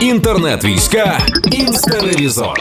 Інтернет-війська. 0.00 1.18
Інстеревізор. 1.52 2.60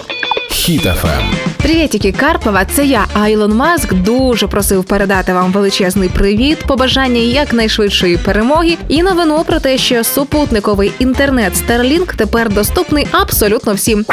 Хіт-ФМ. 0.51 1.23
Привітики, 1.57 2.11
Карпова, 2.11 2.65
це 2.65 2.85
я, 2.85 3.05
а 3.13 3.27
Ілон 3.27 3.55
Маск 3.55 3.93
дуже 3.93 4.47
просив 4.47 4.83
передати 4.83 5.33
вам 5.33 5.51
величезний 5.51 6.09
привіт, 6.09 6.57
побажання 6.67 7.19
якнайшвидшої 7.19 8.17
перемоги 8.17 8.77
і 8.87 9.03
новину 9.03 9.43
про 9.47 9.59
те, 9.59 9.77
що 9.77 10.03
супутниковий 10.03 10.91
інтернет 10.99 11.53
Starlink 11.53 12.15
тепер 12.15 12.53
доступний 12.53 13.07
абсолютно 13.11 13.73
всім. 13.73 14.05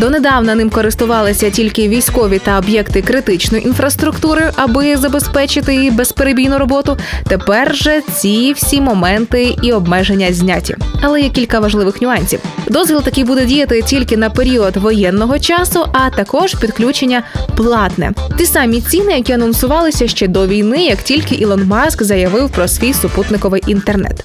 Донедавна 0.00 0.54
ним 0.54 0.70
користувалися 0.70 1.50
тільки 1.50 1.88
військові 1.88 2.38
та 2.38 2.58
об'єкти 2.58 3.02
критичної 3.02 3.66
інфраструктури, 3.66 4.52
аби 4.56 4.96
забезпечити 4.96 5.74
її 5.74 5.90
безперебійну 5.90 6.58
роботу. 6.58 6.96
Тепер 7.28 7.76
же 7.76 8.02
ці 8.12 8.52
всі 8.52 8.80
моменти 8.80 9.56
і 9.62 9.72
обмеження 9.72 10.32
зняті. 10.32 10.76
Але 11.02 11.20
є 11.20 11.28
кілька 11.28 11.60
важливих 11.60 12.02
нюансів. 12.02 12.40
Дозвіл 12.68 13.02
такий 13.02 13.24
буде 13.24 13.44
діяти 13.44 13.82
тільки 13.82 14.16
на 14.16 14.30
період 14.30 14.76
воєнного 14.76 15.38
часу, 15.38 15.86
а 15.92 16.10
також 16.10 16.54
підключення 16.54 17.22
платне. 17.56 18.12
Ті 18.38 18.46
самі 18.46 18.80
ціни, 18.80 19.12
які 19.12 19.32
анонсувалися 19.32 20.08
ще 20.08 20.28
до 20.28 20.46
війни, 20.46 20.84
як 20.84 21.02
тільки 21.02 21.34
Ілон 21.34 21.64
Маск 21.64 22.02
заявив 22.02 22.50
про 22.50 22.68
свій 22.68 22.92
супутниковий 22.92 23.62
інтернет. 23.66 24.24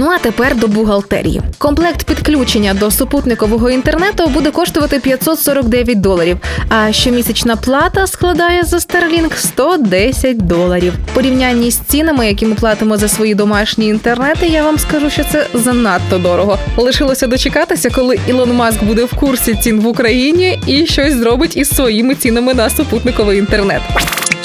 Ну 0.00 0.06
а 0.06 0.18
тепер 0.18 0.56
до 0.56 0.66
бухгалтерії. 0.66 1.42
Комплект 1.58 2.02
підключення 2.02 2.74
до 2.74 2.90
супутникового 2.90 3.70
інтернету 3.70 4.26
буде 4.26 4.50
коштувати 4.50 4.98
549 4.98 6.00
доларів. 6.00 6.36
А 6.68 6.92
щомісячна 6.92 7.56
плата 7.56 8.06
складає 8.06 8.62
за 8.62 8.76
Starlink 8.76 9.36
110 9.36 10.46
доларів. 10.46 10.92
В 11.12 11.14
порівнянні 11.14 11.70
з 11.70 11.78
цінами, 11.78 12.26
які 12.26 12.46
ми 12.46 12.54
платимо 12.54 12.96
за 12.96 13.08
свої 13.08 13.34
домашні 13.34 13.86
інтернети, 13.86 14.46
я 14.46 14.62
вам 14.62 14.78
скажу, 14.78 15.10
що 15.10 15.24
це 15.32 15.46
занадто 15.54 16.18
дорого. 16.18 16.58
Лишилося 16.76 17.26
дочекатися, 17.26 17.90
коли 17.90 18.18
Ілон 18.28 18.52
Маск 18.52 18.82
буде 18.84 19.04
в 19.04 19.14
курсі 19.14 19.54
цін 19.54 19.80
в 19.80 19.86
Україні 19.86 20.58
і 20.66 20.86
щось 20.86 21.14
зробить 21.14 21.56
із 21.56 21.68
своїми 21.68 22.14
цінами 22.14 22.54
на 22.54 22.70
супутниковий 22.70 23.38
інтернет. 23.38 23.82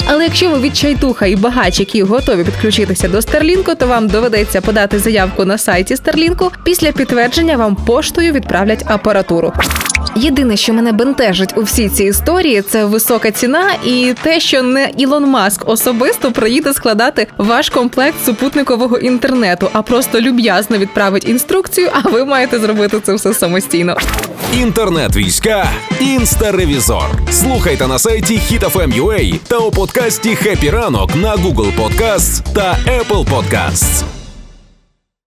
Але 0.06 0.24
якщо 0.24 0.50
ви 0.50 0.58
відчайтуха 0.58 1.26
і 1.26 1.36
багач, 1.36 1.80
які 1.80 2.02
готові 2.02 2.44
підключитися 2.44 3.08
до 3.08 3.22
Старлінку, 3.22 3.74
то 3.74 3.86
вам 3.86 4.08
доведеться 4.08 4.60
подати 4.60 4.98
заявку 4.98 5.44
на 5.44 5.58
сайті 5.58 5.96
Старлінку. 5.96 6.50
Після 6.64 6.92
підтвердження 6.92 7.56
вам 7.56 7.76
поштою 7.76 8.32
відправлять 8.32 8.84
апаратуру. 8.86 9.52
Єдине, 10.16 10.56
що 10.56 10.72
мене 10.72 10.92
бентежить 10.92 11.54
у 11.56 11.62
всій 11.62 11.88
цій 11.88 12.04
історії, 12.04 12.62
це 12.62 12.84
висока 12.84 13.30
ціна 13.30 13.70
і 13.84 14.14
те, 14.22 14.40
що 14.40 14.62
не 14.62 14.90
Ілон 14.96 15.26
Маск 15.26 15.68
особисто 15.68 16.32
приїде 16.32 16.72
складати 16.74 17.26
ваш 17.38 17.70
комплект 17.70 18.24
супутникового 18.24 18.98
інтернету, 18.98 19.68
а 19.72 19.82
просто 19.82 20.20
люб'язно 20.20 20.78
відправить 20.78 21.28
інструкцію. 21.28 21.88
А 21.92 22.08
ви 22.08 22.24
маєте 22.24 22.58
зробити 22.58 23.00
це 23.02 23.14
все 23.14 23.34
самостійно. 23.34 23.96
Інтернет-війська 24.54 25.66
інстаревізор. 26.00 27.04
Слухайте 27.30 27.86
на 27.86 27.98
сайті 27.98 28.40
HitFM.ua 28.50 29.38
та 29.48 29.58
у 29.58 29.70
подкасті 29.70 29.93
«Хеппі 30.34 30.70
ранок» 30.70 31.16
на 31.16 31.36
Google 31.36 31.72
Podcasts 31.76 32.52
та 32.54 32.78
Apple 32.86 33.24
Podcasts. 33.24 34.13